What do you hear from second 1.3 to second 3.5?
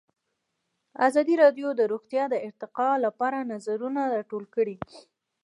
راډیو د روغتیا د ارتقا لپاره